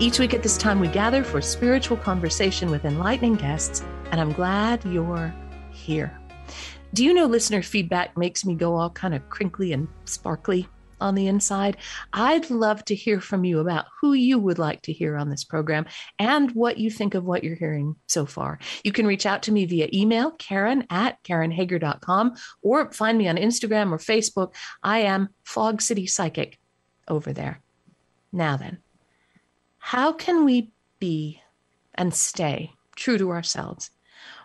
[0.00, 3.80] Each week at this time, we gather for spiritual conversation with enlightening guests,
[4.10, 5.32] and I'm glad you're
[5.70, 6.18] here.
[6.94, 10.68] Do you know listener feedback makes me go all kind of crinkly and sparkly
[11.00, 11.76] on the inside?
[12.12, 15.44] I'd love to hear from you about who you would like to hear on this
[15.44, 15.86] program
[16.18, 18.58] and what you think of what you're hearing so far.
[18.82, 23.36] You can reach out to me via email, karen at karenhager.com, or find me on
[23.36, 24.54] Instagram or Facebook.
[24.82, 26.58] I am Fog City Psychic
[27.06, 27.60] over there.
[28.32, 28.78] Now then,
[29.84, 31.42] how can we be
[31.94, 33.90] and stay true to ourselves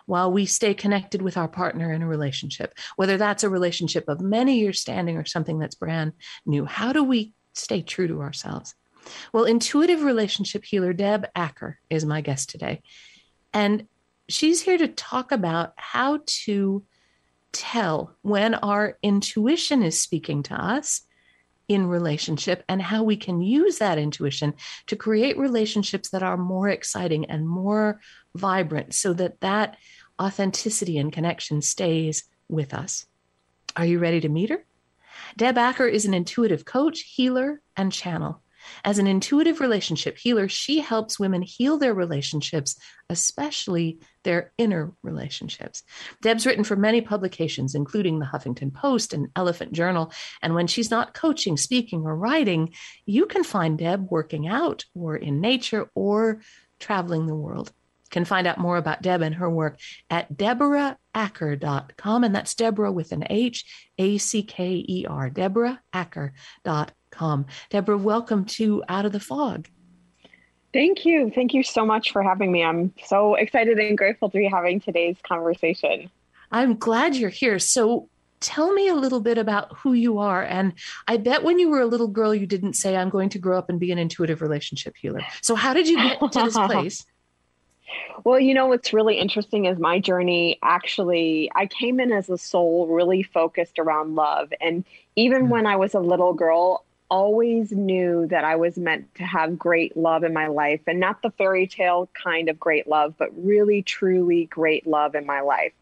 [0.04, 4.20] while we stay connected with our partner in a relationship, whether that's a relationship of
[4.20, 6.12] many years standing or something that's brand
[6.44, 6.66] new?
[6.66, 8.74] How do we stay true to ourselves?
[9.32, 12.82] Well, intuitive relationship healer Deb Acker is my guest today.
[13.54, 13.86] And
[14.28, 16.84] she's here to talk about how to
[17.52, 21.00] tell when our intuition is speaking to us
[21.70, 24.52] in relationship and how we can use that intuition
[24.88, 28.00] to create relationships that are more exciting and more
[28.34, 29.76] vibrant so that that
[30.20, 33.06] authenticity and connection stays with us.
[33.76, 34.64] Are you ready to meet her?
[35.36, 38.42] Deb Acker is an intuitive coach, healer, and channel.
[38.84, 42.76] As an intuitive relationship healer, she helps women heal their relationships,
[43.08, 45.82] especially their inner relationships.
[46.22, 50.12] Deb's written for many publications, including the Huffington Post and Elephant Journal.
[50.42, 52.74] And when she's not coaching, speaking, or writing,
[53.06, 56.40] you can find Deb working out or in nature or
[56.78, 57.72] traveling the world.
[58.10, 59.78] Can find out more about Deb and her work
[60.10, 62.24] at deborahacker.com.
[62.24, 63.64] And that's Deborah with an H,
[63.98, 67.46] A C K E R, deborahacker.com com.
[67.70, 69.68] Deborah, welcome to Out of the Fog.
[70.72, 71.30] Thank you.
[71.34, 72.62] Thank you so much for having me.
[72.62, 76.10] I'm so excited and grateful to be having today's conversation.
[76.52, 77.58] I'm glad you're here.
[77.58, 78.08] So,
[78.40, 80.42] tell me a little bit about who you are.
[80.42, 80.72] And
[81.06, 83.58] I bet when you were a little girl, you didn't say, I'm going to grow
[83.58, 85.20] up and be an intuitive relationship healer.
[85.42, 87.04] So, how did you get to this place?
[88.24, 92.38] Well, you know, what's really interesting is my journey actually, I came in as a
[92.38, 94.52] soul really focused around love.
[94.60, 94.84] And
[95.16, 95.48] even mm.
[95.48, 99.96] when I was a little girl, always knew that I was meant to have great
[99.96, 103.82] love in my life and not the fairy tale kind of great love, but really,
[103.82, 105.72] truly great love in my life.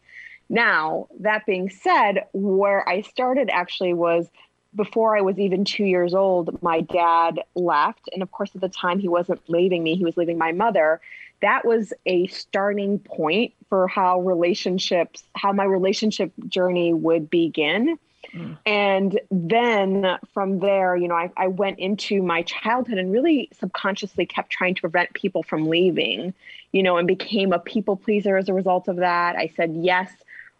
[0.49, 4.27] Now, that being said, where I started actually was
[4.75, 8.09] before I was even two years old, my dad left.
[8.13, 11.01] And of course, at the time, he wasn't leaving me, he was leaving my mother.
[11.41, 17.97] That was a starting point for how relationships, how my relationship journey would begin.
[18.33, 18.57] Mm.
[18.65, 24.25] And then from there, you know, I, I went into my childhood and really subconsciously
[24.25, 26.33] kept trying to prevent people from leaving,
[26.71, 29.35] you know, and became a people pleaser as a result of that.
[29.35, 30.11] I said yes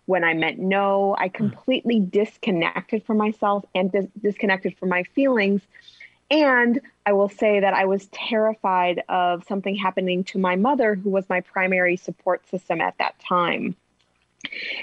[0.06, 1.16] when I meant no.
[1.18, 1.34] I mm.
[1.34, 5.62] completely disconnected from myself and dis- disconnected from my feelings.
[6.32, 11.10] And I will say that I was terrified of something happening to my mother, who
[11.10, 13.76] was my primary support system at that time.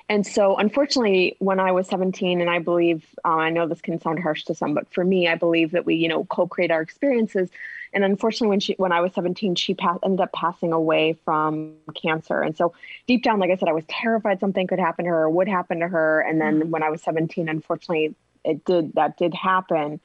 [0.08, 4.00] And so, unfortunately, when I was 17, and I believe, uh, I know this can
[4.00, 6.82] sound harsh to some, but for me, I believe that we, you know, co-create our
[6.82, 7.50] experiences.
[7.92, 11.74] And unfortunately, when she, when I was 17, she passed, ended up passing away from
[11.94, 12.42] cancer.
[12.42, 12.74] And so,
[13.06, 15.48] deep down, like I said, I was terrified something could happen to her or would
[15.48, 16.20] happen to her.
[16.20, 16.70] And then, mm-hmm.
[16.70, 18.92] when I was 17, unfortunately, it did.
[18.94, 20.00] That did happen.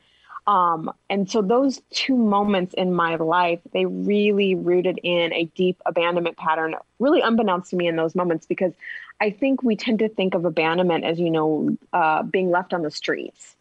[0.47, 5.79] Um, and so those two moments in my life, they really rooted in a deep
[5.85, 8.73] abandonment pattern, really unbeknownst to me in those moments, because
[9.21, 12.81] I think we tend to think of abandonment as, you know, uh, being left on
[12.81, 13.55] the streets.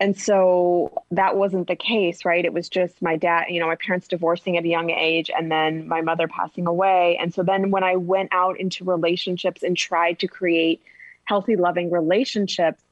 [0.00, 2.44] And so that wasn't the case, right?
[2.44, 5.50] It was just my dad, you know, my parents divorcing at a young age and
[5.50, 7.16] then my mother passing away.
[7.20, 10.82] And so then when I went out into relationships and tried to create
[11.24, 12.84] healthy, loving relationships,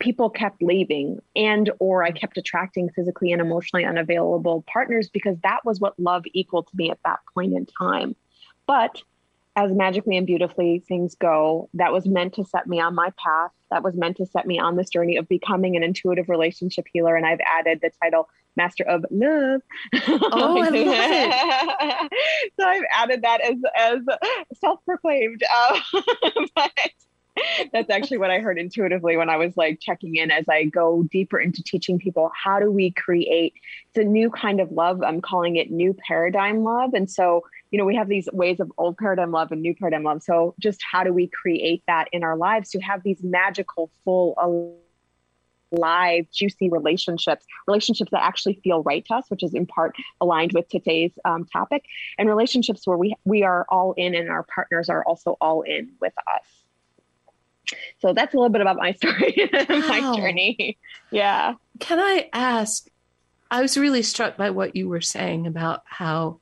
[0.00, 5.64] people kept leaving and or I kept attracting physically and emotionally unavailable partners because that
[5.64, 8.16] was what love equaled to me at that point in time.
[8.66, 9.02] But
[9.56, 13.50] as magically and beautifully things go, that was meant to set me on my path.
[13.70, 17.16] That was meant to set me on this journey of becoming an intuitive relationship healer.
[17.16, 19.62] And I've added the title Master of Love.
[19.94, 22.12] Oh, I love it.
[22.60, 24.00] so I've added that as as
[24.58, 25.42] self-proclaimed.
[25.52, 25.80] Uh,
[26.54, 26.70] but
[27.72, 31.04] that's actually what I heard intuitively when I was like checking in as I go
[31.10, 33.54] deeper into teaching people how do we create
[33.88, 35.02] it's a new kind of love.
[35.02, 36.94] I'm calling it new paradigm love.
[36.94, 40.02] And so you know, we have these ways of old paradigm love and new paradigm
[40.02, 40.22] love.
[40.22, 44.34] So just how do we create that in our lives to have these magical, full,
[45.72, 50.52] live, juicy relationships, relationships that actually feel right to us, which is in part aligned
[50.52, 51.84] with today's um, topic,
[52.18, 55.92] and relationships where we we are all in and our partners are also all in
[56.00, 56.59] with us.
[58.00, 60.78] So that's a little bit about my story, my journey.
[61.10, 61.54] Yeah.
[61.78, 62.88] Can I ask?
[63.50, 66.40] I was really struck by what you were saying about how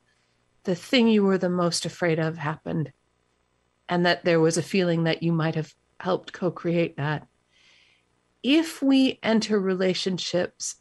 [0.65, 2.93] the thing you were the most afraid of happened
[3.88, 7.26] and that there was a feeling that you might have helped co create that.
[8.43, 10.76] If we enter relationships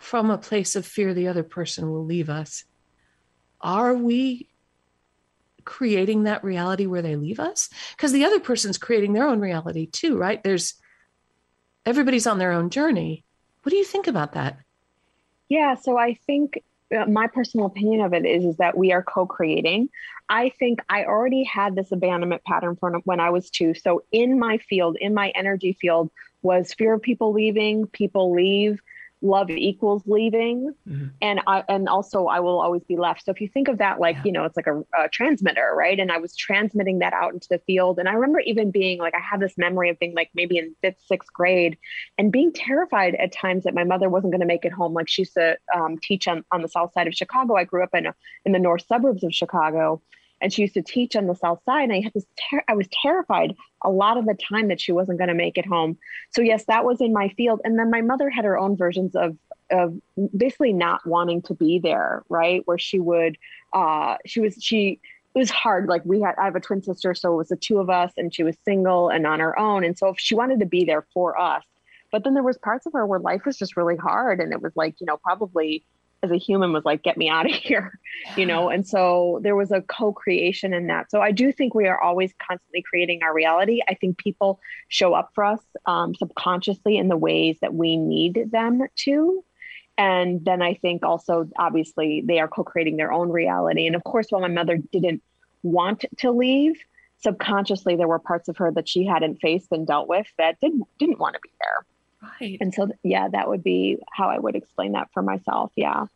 [0.00, 2.64] from a place of fear the other person will leave us,
[3.60, 4.48] are we
[5.64, 7.68] creating that reality where they leave us?
[7.96, 10.42] Because the other person's creating their own reality too, right?
[10.42, 10.74] There's
[11.86, 13.24] everybody's on their own journey.
[13.62, 14.58] What do you think about that?
[15.48, 16.62] Yeah, so I think
[16.94, 19.88] uh, my personal opinion of it is is that we are co-creating.
[20.28, 23.74] I think I already had this abandonment pattern from when I was two.
[23.74, 26.10] So in my field, in my energy field,
[26.42, 28.80] was fear of people leaving, people leave,
[29.22, 30.74] love equals leaving.
[30.88, 31.06] Mm-hmm.
[31.22, 33.24] and i and also i will always be left.
[33.24, 34.22] So if you think of that like yeah.
[34.26, 35.98] you know it's like a, a, transmitter right?
[35.98, 37.98] And i was transmitting that out into the field.
[37.98, 40.74] And i remember even being like i have this memory of being like maybe in
[40.82, 41.78] fifth sixth grade
[42.18, 44.94] and being terrified at times that my mother wasn't going to make it home.
[44.94, 47.54] Like she used to um, teach on, on the south side of chicago.
[47.54, 48.14] I grew up in a,
[48.44, 50.02] in the north suburbs of chicago
[50.44, 52.74] and she used to teach on the south side and i had this ter- i
[52.74, 55.98] was terrified a lot of the time that she wasn't going to make it home.
[56.30, 59.16] So yes that was in my field and then my mother had her own versions
[59.16, 59.36] of
[59.70, 59.94] of
[60.36, 63.38] basically not wanting to be there right where she would
[63.72, 65.00] uh she was she
[65.34, 67.56] it was hard like we had i have a twin sister so it was the
[67.56, 70.34] two of us and she was single and on her own and so if she
[70.34, 71.64] wanted to be there for us
[72.12, 74.60] but then there was parts of her where life was just really hard and it
[74.60, 75.82] was like you know probably
[76.24, 77.98] as a human was like get me out of here
[78.36, 78.68] you know?
[78.68, 81.10] And so there was a co-creation in that.
[81.10, 83.80] So i do think we are always constantly creating our reality.
[83.88, 88.50] I think people show up for us um, subconsciously in the ways that we need
[88.50, 89.44] them to.
[89.96, 93.86] And then i think also obviously they are co-creating their own reality.
[93.86, 95.22] And of course while my mother didn't
[95.62, 96.76] want to leave
[97.18, 100.82] subconsciously there were parts of her that she hadn't faced and dealt with that didn't
[100.98, 101.86] didn't want to be there
[102.40, 102.58] Right.
[102.60, 105.72] And so, yeah, that would be how I would explain that for myself.
[105.76, 106.06] Yeah.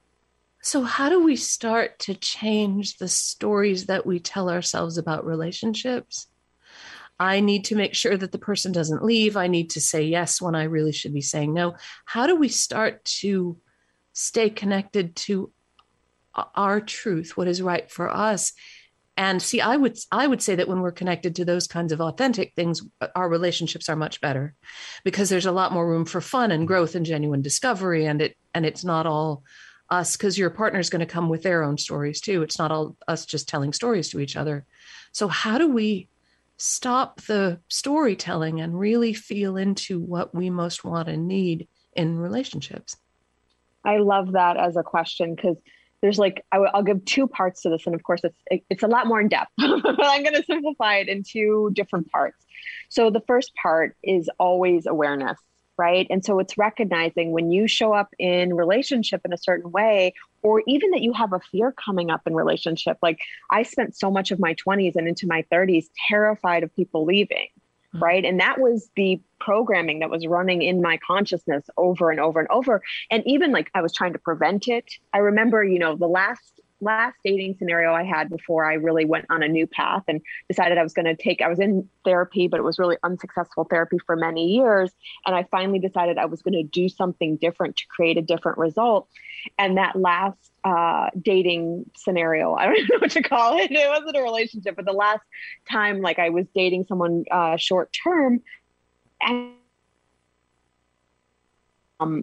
[0.62, 6.26] So, how do we start to change the stories that we tell ourselves about relationships?
[7.20, 9.36] I need to make sure that the person doesn't leave.
[9.36, 11.74] I need to say yes when I really should be saying no.
[12.04, 13.58] How do we start to
[14.12, 15.52] stay connected to
[16.34, 18.52] uh, our truth, what is right for us,
[19.18, 22.00] and see i would i would say that when we're connected to those kinds of
[22.00, 22.80] authentic things
[23.14, 24.54] our relationships are much better
[25.04, 28.06] because there's a lot more room for fun and growth and genuine discovery.
[28.06, 29.42] And it and it's not all
[29.90, 32.42] us because your partner's going to come with their own stories too.
[32.42, 34.64] It's not all us just telling stories to each other.
[35.12, 36.08] So how do we
[36.58, 42.96] stop the storytelling and really feel into what we most want and need in relationships?
[43.84, 45.56] I love that as a question because
[46.02, 48.38] there's like I w- I'll give two parts to this, and of course it's
[48.70, 52.10] it's a lot more in depth, but I'm going to simplify it in two different
[52.10, 52.44] parts.
[52.88, 55.38] So the first part is always awareness,
[55.76, 56.06] right?
[56.10, 60.62] And so it's recognizing when you show up in relationship in a certain way, or
[60.66, 62.98] even that you have a fear coming up in relationship.
[63.02, 67.04] Like I spent so much of my 20s and into my 30s terrified of people
[67.04, 67.48] leaving.
[67.94, 68.04] Mm-hmm.
[68.04, 68.24] right?
[68.24, 72.48] And that was the programming that was running in my consciousness over and over and
[72.50, 72.82] over.
[73.10, 74.92] And even like i was trying to prevent it.
[75.12, 79.26] I remember you know the last last dating scenario I had before I really went
[79.30, 82.48] on a new path and decided I was going to take, I was in therapy,
[82.48, 84.90] but it was really unsuccessful therapy for many years.
[85.26, 88.58] And I finally decided I was going to do something different to create a different
[88.58, 89.08] result.
[89.58, 93.70] And that last uh, dating scenario, I don't know what to call it.
[93.70, 95.22] It wasn't a relationship, but the last
[95.70, 98.40] time like I was dating someone uh, short term
[99.20, 99.52] and
[102.00, 102.22] um,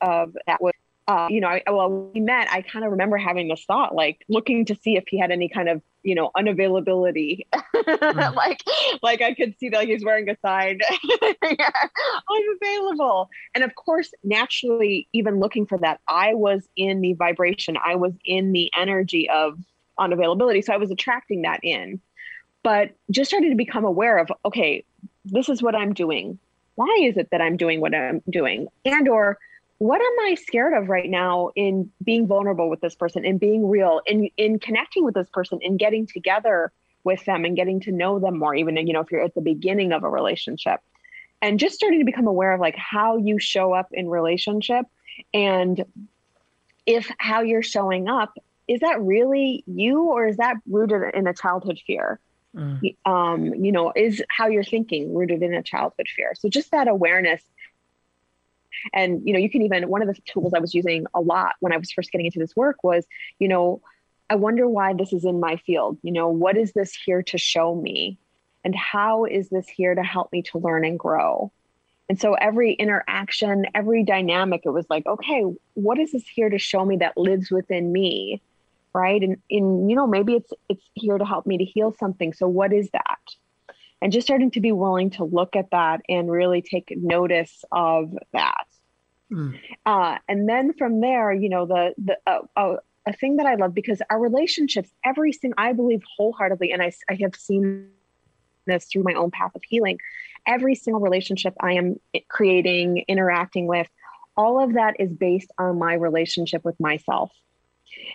[0.00, 0.72] of that was
[1.08, 4.24] uh, you know, I, well, we met, I kind of remember having this thought, like
[4.28, 7.46] looking to see if he had any kind of, you know, unavailability.
[7.52, 8.34] Mm.
[8.36, 8.62] like,
[9.02, 10.78] like I could see that like, he's wearing a sign.
[11.42, 11.70] yeah,
[12.30, 13.30] I'm available.
[13.54, 18.12] And of course, naturally, even looking for that, I was in the vibration, I was
[18.24, 19.58] in the energy of
[19.98, 20.64] unavailability.
[20.64, 22.00] So I was attracting that in.
[22.62, 24.84] But just started to become aware of, okay,
[25.24, 26.38] this is what I'm doing.
[26.76, 28.68] Why is it that I'm doing what I'm doing?
[28.84, 29.38] And or
[29.82, 33.68] what am I scared of right now in being vulnerable with this person and being
[33.68, 36.70] real in in connecting with this person and getting together
[37.02, 39.40] with them and getting to know them more, even you know, if you're at the
[39.40, 40.78] beginning of a relationship.
[41.40, 44.86] And just starting to become aware of like how you show up in relationship
[45.34, 45.84] and
[46.86, 48.34] if how you're showing up
[48.68, 52.20] is that really you or is that rooted in a childhood fear?
[52.54, 52.94] Mm.
[53.04, 56.34] Um, you know, is how you're thinking rooted in a childhood fear?
[56.38, 57.42] So just that awareness.
[58.92, 61.54] And, you know, you can even, one of the tools I was using a lot
[61.60, 63.06] when I was first getting into this work was,
[63.38, 63.80] you know,
[64.30, 65.98] I wonder why this is in my field.
[66.02, 68.18] You know, what is this here to show me?
[68.64, 71.52] And how is this here to help me to learn and grow?
[72.08, 76.58] And so every interaction, every dynamic, it was like, okay, what is this here to
[76.58, 78.42] show me that lives within me?
[78.94, 79.22] Right.
[79.22, 82.34] And in, you know, maybe it's it's here to help me to heal something.
[82.34, 83.20] So what is that?
[84.02, 88.12] And just starting to be willing to look at that and really take notice of
[88.32, 88.66] that.
[89.30, 89.58] Mm.
[89.86, 93.54] Uh, and then from there, you know, the the uh, uh, a thing that I
[93.54, 97.90] love because our relationships, every single, I believe wholeheartedly, and I, I have seen
[98.66, 99.98] this through my own path of healing,
[100.46, 101.96] every single relationship I am
[102.28, 103.88] creating, interacting with,
[104.36, 107.32] all of that is based on my relationship with myself.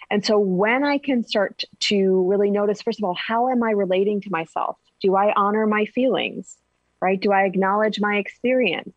[0.10, 3.72] And so when I can start to really notice, first of all, how am I
[3.72, 4.78] relating to myself?
[5.02, 6.58] Do I honor my feelings?
[7.00, 7.20] Right?
[7.20, 8.94] Do I acknowledge my experience?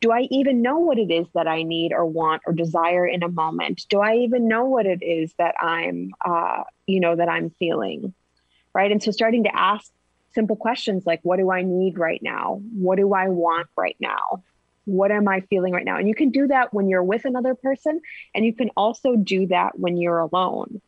[0.00, 3.22] Do I even know what it is that I need or want or desire in
[3.22, 3.86] a moment?
[3.88, 8.12] Do I even know what it is that I'm, uh, you know, that I'm feeling?
[8.74, 8.90] Right.
[8.90, 9.90] And so starting to ask
[10.34, 12.60] simple questions like what do I need right now?
[12.74, 14.42] What do I want right now?
[14.84, 15.96] What am I feeling right now?
[15.96, 18.00] And you can do that when you're with another person,
[18.34, 20.82] and you can also do that when you're alone.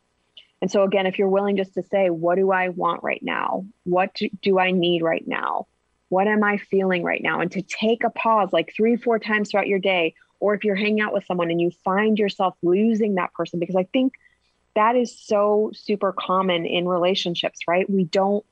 [0.61, 3.65] And so, again, if you're willing just to say, What do I want right now?
[3.83, 5.67] What do I need right now?
[6.09, 7.41] What am I feeling right now?
[7.41, 10.75] And to take a pause like three, four times throughout your day, or if you're
[10.75, 14.13] hanging out with someone and you find yourself losing that person, because I think
[14.75, 17.89] that is so super common in relationships, right?
[17.89, 18.45] We don't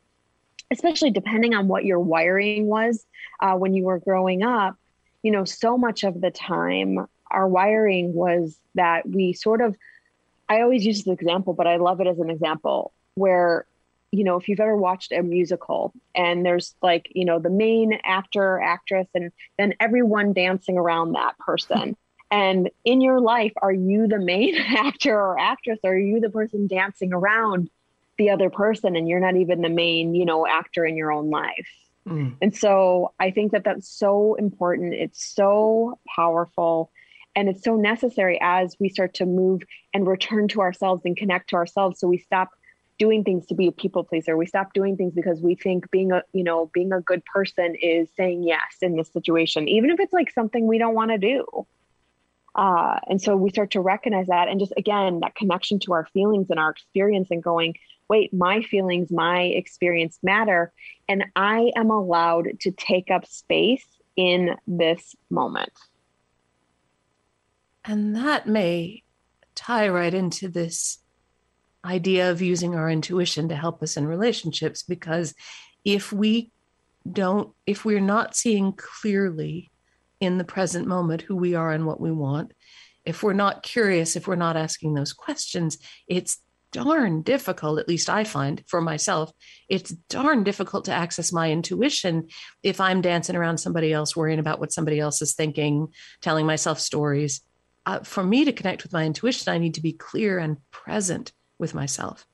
[0.71, 3.05] especially depending on what your wiring was
[3.39, 4.75] uh, when you were growing up,
[5.21, 9.75] you know, so much of the time our wiring was that we sort of,
[10.47, 13.65] I always use this example, but I love it as an example where,
[14.11, 17.99] you know, if you've ever watched a musical and there's like, you know, the main
[18.03, 21.95] actor, actress, and then everyone dancing around that person.
[22.31, 25.79] And in your life, are you the main actor or actress?
[25.83, 27.69] Or are you the person dancing around
[28.17, 31.29] the other person and you're not even the main you know actor in your own
[31.29, 31.67] life
[32.07, 32.33] mm.
[32.41, 36.91] and so i think that that's so important it's so powerful
[37.35, 39.61] and it's so necessary as we start to move
[39.93, 42.49] and return to ourselves and connect to ourselves so we stop
[42.97, 46.11] doing things to be a people pleaser we stop doing things because we think being
[46.11, 49.99] a you know being a good person is saying yes in this situation even if
[49.99, 51.45] it's like something we don't want to do
[52.55, 56.05] uh, and so we start to recognize that and just again that connection to our
[56.13, 57.75] feelings and our experience and going
[58.09, 60.71] wait, my feelings, my experience matter.
[61.07, 65.73] And I am allowed to take up space in this moment.
[67.85, 69.03] And that may
[69.53, 70.99] tie right into this
[71.83, 75.33] idea of using our intuition to help us in relationships because
[75.83, 76.51] if we
[77.09, 79.69] don't if we're not seeing clearly
[80.19, 82.51] in the present moment who we are and what we want
[83.05, 85.77] if we're not curious if we're not asking those questions
[86.07, 86.39] it's
[86.75, 89.31] darn difficult, at least I find for myself,
[89.69, 92.27] it's darn difficult to access my intuition
[92.63, 95.87] if I'm dancing around somebody else, worrying about what somebody else is thinking,
[96.21, 97.41] telling myself stories.
[97.85, 101.33] Uh, for me to connect with my intuition, I need to be clear and present
[101.59, 102.25] with myself.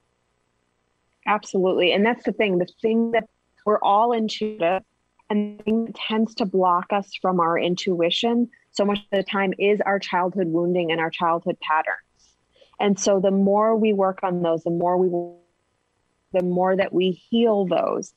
[1.27, 1.91] Absolutely.
[1.91, 3.29] And that's the thing the thing that
[3.65, 4.83] we're all intuitive,
[5.29, 9.23] and the thing that tends to block us from our intuition so much of the
[9.23, 11.97] time is our childhood wounding and our childhood patterns.
[12.79, 15.09] And so the more we work on those, the more we
[16.33, 18.13] the more that we heal those,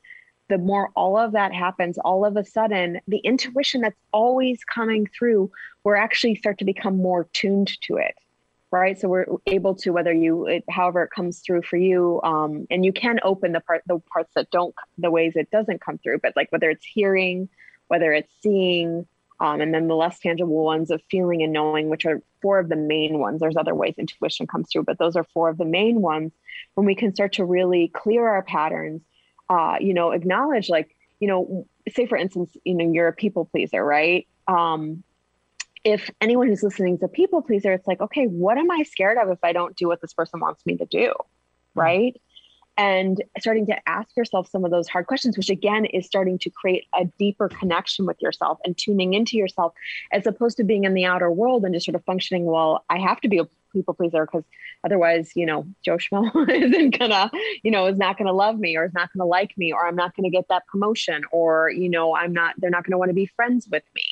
[0.49, 5.07] the more all of that happens, all of a sudden, the intuition that's always coming
[5.07, 5.51] through,
[5.85, 8.15] we're actually start to become more tuned to it.
[8.71, 8.99] Right.
[8.99, 12.85] So we're able to, whether you, it, however it comes through for you, um, and
[12.85, 16.19] you can open the part, the parts that don't, the ways it doesn't come through,
[16.19, 17.49] but like whether it's hearing,
[17.87, 19.07] whether it's seeing,
[19.39, 22.69] um, and then the less tangible ones of feeling and knowing, which are four of
[22.69, 23.39] the main ones.
[23.39, 26.33] There's other ways intuition comes through, but those are four of the main ones.
[26.75, 29.03] When we can start to really clear our patterns,
[29.49, 33.45] uh, you know, acknowledge like, you know, say for instance, you know, you're a people
[33.45, 34.27] pleaser, right?
[34.49, 35.05] Um,
[35.85, 39.19] if anyone who's listening is a people pleaser, it's like, okay, what am I scared
[39.19, 41.13] of if I don't do what this person wants me to do?
[41.75, 41.81] Hmm.
[41.81, 42.21] Right
[42.77, 46.51] and starting to ask yourself some of those hard questions, which again is starting to
[46.51, 49.73] create a deeper connection with yourself and tuning into yourself,
[50.13, 52.45] as opposed to being in the outer world and just sort of functioning.
[52.45, 54.45] Well, I have to be a people pleaser because
[54.85, 57.31] otherwise, you know, Joe Schmo isn't gonna,
[57.63, 59.97] you know, is not gonna love me or is not gonna like me or I'm
[59.97, 62.55] not gonna get that promotion or you know, I'm not.
[62.59, 64.05] They're not gonna want to be friends with me.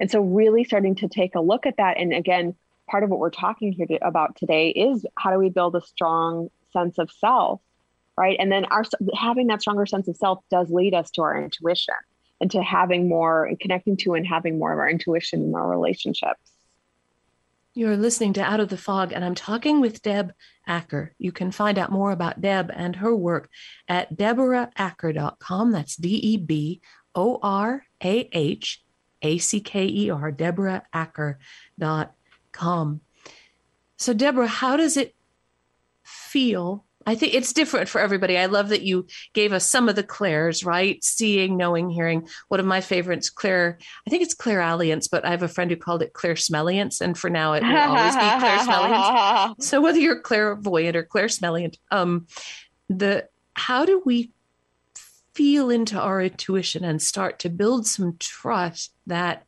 [0.00, 2.54] And so, really starting to take a look at that, and again,
[2.88, 5.80] part of what we're talking here to, about today is how do we build a
[5.80, 7.60] strong sense of self,
[8.16, 8.36] right?
[8.38, 8.84] And then our
[9.16, 11.94] having that stronger sense of self does lead us to our intuition
[12.40, 15.68] and to having more and connecting to and having more of our intuition in our
[15.68, 16.52] relationships.
[17.76, 20.32] You're listening to Out of the Fog, and I'm talking with Deb
[20.64, 21.12] Acker.
[21.18, 23.48] You can find out more about Deb and her work
[23.88, 25.72] at deborahacker.com.
[25.72, 26.80] That's D E B
[27.16, 28.83] O R A H
[29.24, 33.00] A C K E R, deborahacker.com.
[33.96, 35.14] So, Deborah, how does it
[36.02, 38.38] feel I think it's different for everybody.
[38.38, 41.02] I love that you gave us some of the clairs, right?
[41.04, 42.28] Seeing, knowing, hearing.
[42.48, 45.76] One of my favorites, Claire, I think it's clairalience, but I have a friend who
[45.76, 47.00] called it clairsmelliance.
[47.00, 49.54] And for now, it will always be clairsmelliance.
[49.62, 52.26] so whether you're clairvoyant or clairsmelliant, um,
[52.88, 54.30] the how do we
[55.34, 59.44] feel into our intuition and start to build some trust that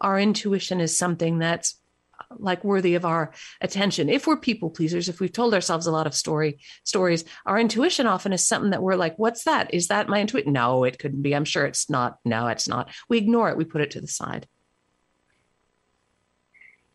[0.00, 1.80] our intuition is something that's
[2.38, 4.08] like worthy of our attention.
[4.08, 8.06] If we're people pleasers if we've told ourselves a lot of story stories our intuition
[8.06, 9.72] often is something that we're like what's that?
[9.72, 11.34] Is that my intuition no it couldn't be.
[11.34, 12.18] I'm sure it's not.
[12.24, 12.90] No it's not.
[13.08, 13.56] We ignore it.
[13.56, 14.46] We put it to the side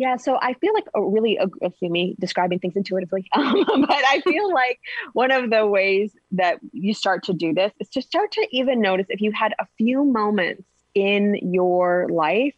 [0.02, 1.38] yeah, so I feel like a really,
[1.80, 4.80] see me describing things intuitively, um, but I feel like
[5.14, 8.82] one of the ways that you start to do this is to start to even
[8.82, 10.64] notice if you had a few moments
[10.96, 12.56] in your life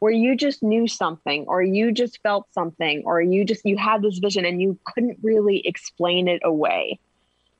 [0.00, 4.02] where you just knew something or you just felt something or you just you had
[4.02, 6.98] this vision and you couldn't really explain it away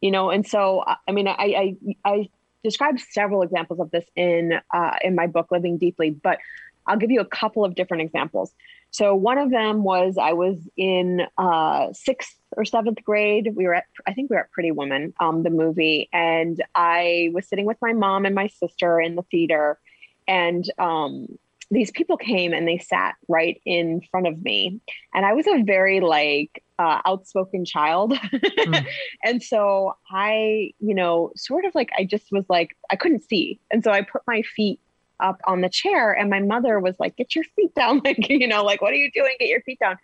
[0.03, 0.29] you know?
[0.31, 2.29] And so i mean i i, I
[2.63, 6.39] described several examples of this in uh, in my book living deeply but
[6.87, 8.53] i'll give you a couple of different examples
[8.93, 13.53] so one of them was i was in uh, sixth or seventh grade.
[13.57, 16.09] We were at i think we were at pretty woman um, the movie.
[16.13, 19.81] And i was sitting with my mom and my sister in the theater.
[20.29, 21.27] And um,
[21.71, 24.81] these people came and they sat right in front of me.
[25.15, 28.13] And i was a very like uh, outspoken child.
[28.13, 28.87] Mm.
[29.25, 33.59] and so i you know sort of like i just was like i couldn't see.
[33.71, 34.79] And so i put my feet
[35.23, 38.01] up on the chair and my mother was like get your feet down.
[38.05, 39.35] Like you know like what are you doing?
[39.39, 39.99] Get your feet down.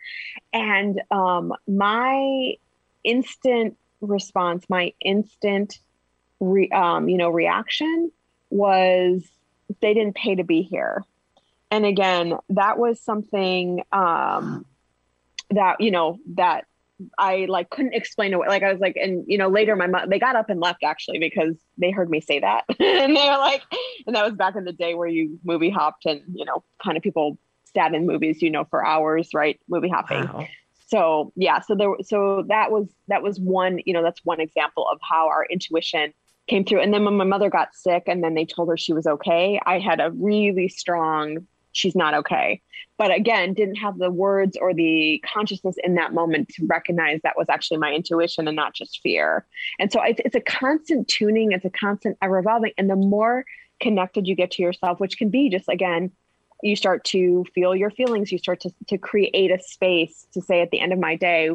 [0.52, 2.54] And um my
[3.04, 5.78] instant response my instant
[6.40, 8.12] re, um you know reaction
[8.50, 9.22] was
[9.81, 11.04] they didn't pay to be here.
[11.70, 14.64] And again that was something um
[15.50, 16.64] that you know that
[17.18, 18.48] I like couldn't explain away.
[18.48, 20.82] Like I was like, and you know, later my mom they got up and left
[20.82, 23.62] actually because they heard me say that, and they were like,
[24.06, 26.96] and that was back in the day where you movie hopped and you know, kind
[26.96, 27.38] of people
[27.74, 29.61] sat in movies, you know, for hours, right?
[29.68, 30.24] Movie hopping.
[30.24, 30.46] Wow.
[30.88, 34.88] So yeah, so there, so that was that was one, you know, that's one example
[34.90, 36.12] of how our intuition
[36.48, 36.80] came through.
[36.80, 39.61] And then when my mother got sick, and then they told her she was okay,
[39.66, 42.61] I had a really strong she's not okay.
[42.98, 47.38] But again, didn't have the words or the consciousness in that moment to recognize that
[47.38, 49.46] was actually my intuition and not just fear.
[49.78, 52.72] And so it's, it's a constant tuning, it's a constant evolving.
[52.76, 53.44] And the more
[53.80, 56.11] connected you get to yourself, which can be just again,
[56.61, 60.61] you start to feel your feelings, you start to, to create a space to say
[60.61, 61.50] at the end of my day,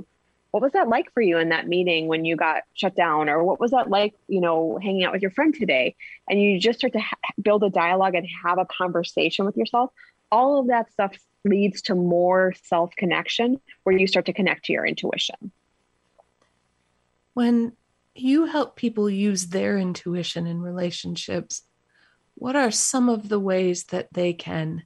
[0.51, 3.43] what was that like for you in that meeting when you got shut down or
[3.43, 5.95] what was that like you know hanging out with your friend today
[6.29, 9.89] and you just start to ha- build a dialogue and have a conversation with yourself
[10.31, 14.73] all of that stuff leads to more self connection where you start to connect to
[14.73, 15.51] your intuition.
[17.33, 17.73] When
[18.15, 21.63] you help people use their intuition in relationships,
[22.35, 24.83] what are some of the ways that they can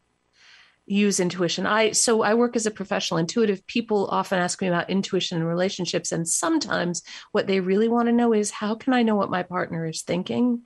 [0.86, 1.66] use intuition?
[1.66, 3.66] I so I work as a professional intuitive.
[3.68, 8.14] People often ask me about intuition in relationships and sometimes what they really want to
[8.14, 10.64] know is how can I know what my partner is thinking?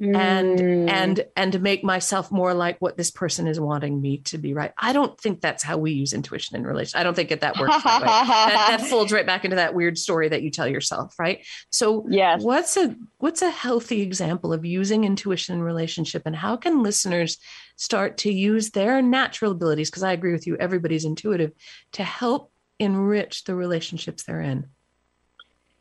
[0.00, 0.16] Mm.
[0.16, 4.38] and and and to make myself more like what this person is wanting me to
[4.38, 4.72] be right?
[4.78, 7.58] I don't think that's how we use intuition in relation i don't think that that
[7.58, 11.18] works that, that, that folds right back into that weird story that you tell yourself
[11.18, 11.44] right?
[11.70, 12.42] So yes.
[12.42, 17.38] what's a what's a healthy example of using intuition in relationship and how can listeners
[17.76, 21.52] start to use their natural abilities because i agree with you everybody's intuitive
[21.92, 24.66] to help enrich the relationships they're in?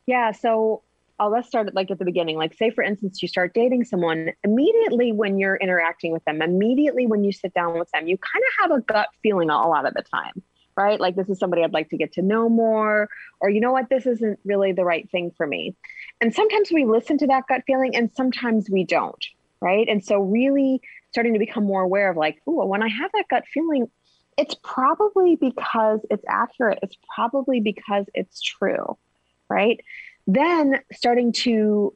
[0.05, 0.83] Yeah so
[1.27, 2.38] let's start like at the beginning.
[2.38, 7.05] Like, say, for instance, you start dating someone immediately when you're interacting with them, immediately
[7.08, 9.86] when you sit down with them, you kind of have a gut feeling a lot
[9.86, 10.41] of the time,
[10.77, 10.99] right?
[10.99, 13.10] Like, this is somebody I'd like to get to know more,
[13.41, 15.75] or you know what, this isn't really the right thing for me.
[16.21, 19.25] And sometimes we listen to that gut feeling and sometimes we don't,
[19.60, 19.88] right?
[19.89, 23.25] And so, really starting to become more aware of like, oh, when I have that
[23.29, 23.89] gut feeling,
[24.38, 26.79] it's probably because it's accurate.
[26.82, 28.97] It's probably because it's true,
[29.49, 29.82] right?
[30.35, 31.93] Then starting to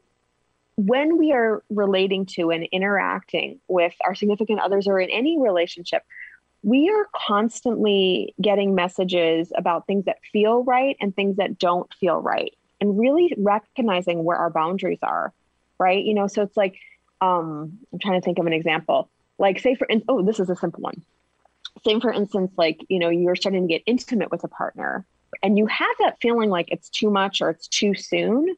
[0.75, 6.03] when we are relating to and interacting with our significant others or in any relationship
[6.63, 12.19] we are constantly getting messages about things that feel right and things that don't feel
[12.19, 15.33] right and really recognizing where our boundaries are
[15.79, 16.03] right?
[16.03, 16.77] You know so it's like
[17.21, 19.09] um i'm trying to think of an example.
[19.37, 21.03] Like say for oh this is a simple one.
[21.83, 25.05] Same for instance like you know you're starting to get intimate with a partner
[25.41, 28.55] and you have that feeling like it's too much or it's too soon.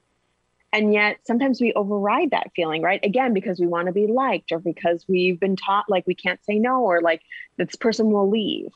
[0.74, 3.00] And yet sometimes we override that feeling right?
[3.04, 6.44] Again because we want to be liked or because we've been taught like we can't
[6.44, 7.22] say no or like
[7.58, 8.68] this person will leave.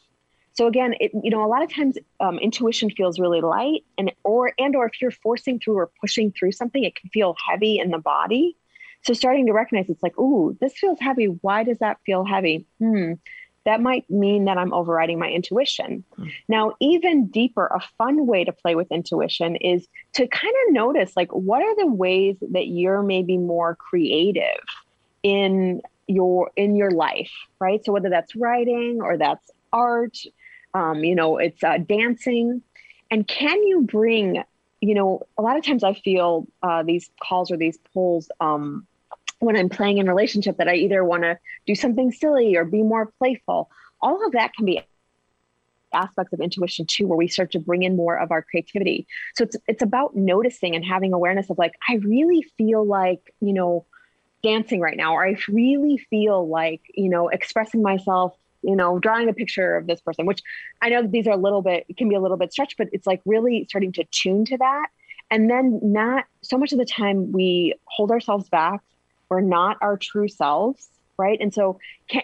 [0.54, 4.12] So again it, you know a lot of times um, intuition feels really light and
[4.24, 7.80] or and or if you're forcing through or pushing through something it can feel heavy
[7.80, 8.56] in the body.
[9.04, 11.26] So starting to recognize it's like ooh this feels heavy.
[11.26, 12.66] Why does that feel heavy?
[12.80, 13.14] Hmm
[13.66, 16.04] that might mean that I'm overriding my intuition.
[16.18, 16.32] Mm.
[16.48, 21.16] Now, even deeper, a fun way to play with intuition is to kind of notice
[21.16, 24.64] like what are the ways that you're maybe more creative
[25.24, 27.84] in your in your life, right?
[27.84, 30.18] So whether that's writing or that's art,
[30.74, 32.62] um, you know, it's uh, dancing,
[33.12, 34.44] and can you bring
[34.82, 38.88] you know, a lot of times I feel uh, these calls or these polls um,
[39.40, 42.84] when I'm playing in relationship that I either want to do something silly or be
[42.84, 43.70] more playful.
[44.02, 44.82] All of that can be
[45.94, 49.44] aspects of intuition too where we start to bring in more of our creativity so
[49.44, 53.84] it's it's about noticing and having awareness of like i really feel like you know
[54.44, 59.30] dancing right now or i really feel like you know expressing myself you know drawing
[59.30, 60.44] a picture of this person which
[60.82, 63.08] i know these are a little bit can be a little bit stretched but it's
[63.08, 64.88] like really starting to tune to that
[65.32, 68.82] and then not so much of the time we hold ourselves back
[69.30, 71.40] we're not our true selves, right?
[71.40, 72.24] And so can,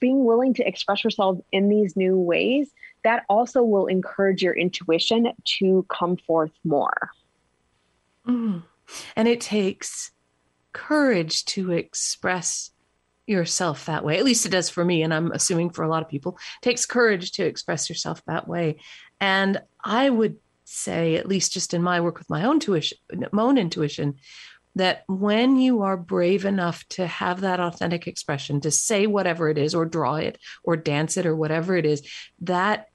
[0.00, 2.70] being willing to express yourself in these new ways,
[3.02, 7.10] that also will encourage your intuition to come forth more.
[8.26, 8.62] Mm.
[9.16, 10.10] And it takes
[10.72, 12.70] courage to express
[13.26, 14.18] yourself that way.
[14.18, 15.02] At least it does for me.
[15.02, 18.48] And I'm assuming for a lot of people, it takes courage to express yourself that
[18.48, 18.76] way.
[19.20, 22.98] And I would say, at least just in my work with my own tuition,
[23.32, 24.16] my own intuition,
[24.76, 29.58] that when you are brave enough to have that authentic expression, to say whatever it
[29.58, 32.02] is, or draw it, or dance it, or whatever it is,
[32.40, 32.88] that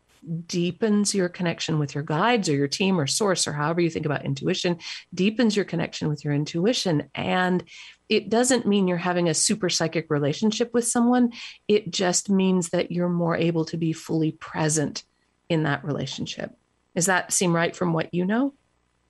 [0.47, 4.05] deepens your connection with your guides or your team or source or however you think
[4.05, 4.77] about intuition
[5.13, 7.09] deepens your connection with your intuition.
[7.15, 7.63] And
[8.09, 11.31] it doesn't mean you're having a super psychic relationship with someone.
[11.67, 15.03] It just means that you're more able to be fully present
[15.47, 16.55] in that relationship.
[16.95, 18.53] Does that seem right from what you know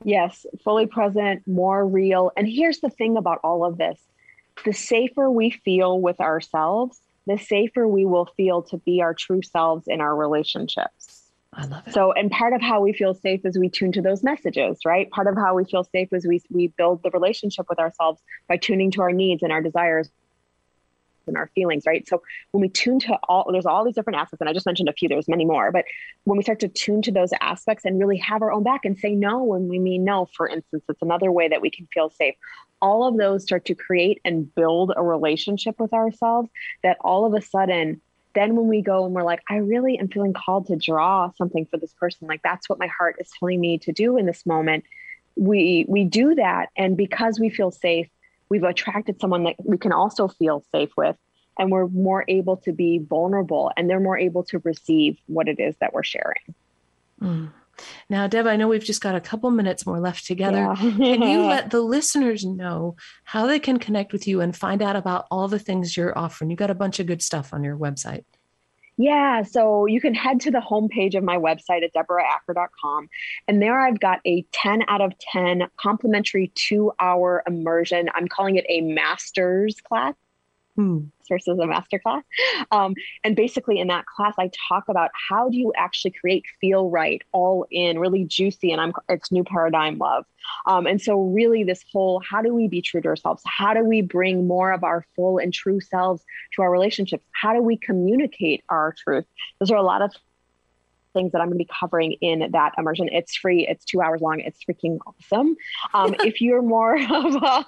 [0.04, 2.32] Yes, fully present, more real.
[2.38, 4.00] And here's the thing about all of this
[4.66, 9.42] the safer we feel with ourselves, the safer we will feel to be our true
[9.42, 11.32] selves in our relationships.
[11.54, 11.94] I love it.
[11.94, 15.10] So, and part of how we feel safe is we tune to those messages, right?
[15.12, 18.58] Part of how we feel safe is we, we build the relationship with ourselves by
[18.58, 20.10] tuning to our needs and our desires
[21.30, 22.06] and our feelings, right?
[22.08, 24.90] So when we tune to all, there's all these different aspects, and I just mentioned
[24.90, 25.86] a few, there's many more, but
[26.26, 28.98] when we start to tune to those aspects and really have our own back and
[28.98, 32.10] say no when we mean no, for instance, it's another way that we can feel
[32.10, 32.36] safe.
[32.82, 36.50] All of those start to create and build a relationship with ourselves
[36.84, 38.02] that all of a sudden,
[38.36, 41.66] then when we go and we're like, I really am feeling called to draw something
[41.66, 44.46] for this person, like that's what my heart is telling me to do in this
[44.46, 44.84] moment.
[45.36, 48.08] We we do that, and because we feel safe,
[48.50, 51.16] we've attracted someone that we can also feel safe with
[51.58, 55.60] and we're more able to be vulnerable and they're more able to receive what it
[55.60, 56.56] is that we're sharing.
[57.22, 57.52] Mm.
[58.10, 60.58] Now, Deb, I know we've just got a couple minutes more left together.
[60.58, 60.76] Yeah.
[60.76, 64.96] can you let the listeners know how they can connect with you and find out
[64.96, 66.50] about all the things you're offering?
[66.50, 68.24] You got a bunch of good stuff on your website.
[69.02, 73.08] Yeah, so you can head to the homepage of my website at deborahacker.com.
[73.48, 78.10] And there I've got a 10 out of 10 complimentary two hour immersion.
[78.14, 80.16] I'm calling it a master's class
[80.76, 81.00] hmm.
[81.28, 82.24] versus a masterclass.
[82.72, 86.90] Um, and basically, in that class, I talk about how do you actually create feel
[86.90, 90.26] right, all in, really juicy, and I'm it's new paradigm love.
[90.66, 93.42] Um, and so, really, this whole how do we be true to ourselves?
[93.46, 97.26] How do we bring more of our full and true selves to our relationships?
[97.32, 99.26] How do we communicate our truth?
[99.60, 100.14] Those are a lot of
[101.14, 103.10] things that I'm going to be covering in that immersion.
[103.12, 103.68] It's free.
[103.68, 104.40] It's two hours long.
[104.40, 105.56] It's freaking awesome.
[105.94, 107.66] Um, if you're more of a,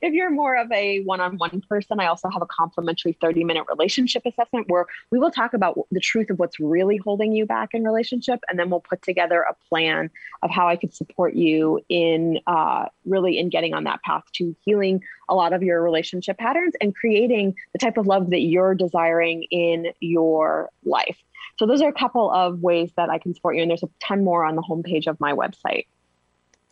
[0.00, 4.68] if you're more of a one-on-one person, I also have a complimentary 30-minute relationship assessment
[4.68, 8.40] where we will talk about the truth of what's really holding you back in relationship,
[8.48, 10.10] and then we'll put together a plan
[10.42, 14.54] of how I could support you in uh, really in getting on that path to
[14.64, 18.74] healing a lot of your relationship patterns and creating the type of love that you're
[18.74, 21.16] desiring in your life.
[21.58, 23.62] So those are a couple of ways that I can support you.
[23.62, 25.86] And there's a ton more on the homepage of my website.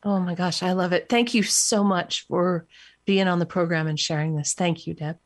[0.03, 1.09] Oh my gosh, I love it.
[1.09, 2.67] Thank you so much for
[3.05, 4.55] being on the program and sharing this.
[4.55, 5.19] Thank you, Deb.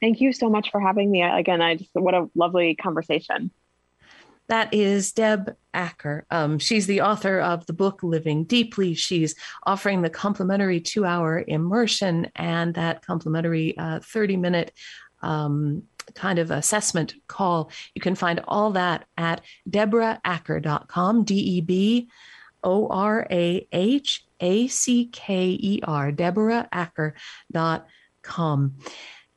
[0.00, 1.22] Thank you so much for having me.
[1.22, 3.50] Again, I just, what a lovely conversation.
[4.48, 6.26] That is Deb Acker.
[6.30, 8.94] Um, she's the author of the book Living Deeply.
[8.94, 14.72] She's offering the complimentary two hour immersion and that complimentary 30 uh, minute
[15.22, 17.70] um, kind of assessment call.
[17.94, 22.08] You can find all that at deborahacker.com, D E B
[22.62, 28.74] O R A H A C K E R, deborahacker.com.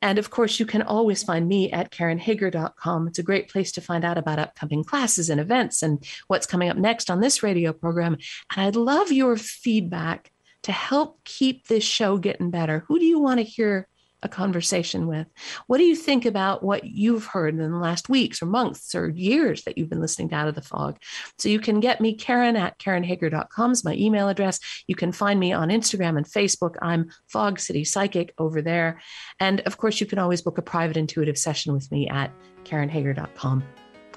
[0.02, 3.08] And of course, you can always find me at karenhager.com.
[3.08, 6.70] It's a great place to find out about upcoming classes and events and what's coming
[6.70, 8.18] up next on this radio program.
[8.54, 10.34] And I'd love your feedback
[10.64, 12.84] to help keep this show getting better.
[12.88, 13.88] Who do you want to hear
[14.24, 15.28] a conversation with.
[15.68, 19.10] What do you think about what you've heard in the last weeks or months or
[19.10, 20.98] years that you've been listening to Out of the Fog?
[21.38, 24.60] So you can get me, Karen at KarenHager.com is my email address.
[24.88, 26.76] You can find me on Instagram and Facebook.
[26.82, 29.02] I'm Fog City Psychic over there.
[29.40, 32.32] And of course, you can always book a private intuitive session with me at
[32.64, 33.64] KarenHager.com.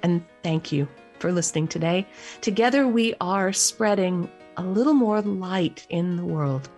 [0.03, 0.89] And thank you
[1.19, 2.07] for listening today.
[2.41, 6.69] Together, we are spreading a little more light in the world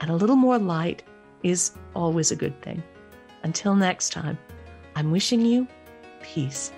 [0.00, 1.02] and a little more light
[1.42, 2.82] is always a good thing.
[3.42, 4.38] Until next time,
[4.96, 5.66] I'm wishing you
[6.22, 6.72] peace.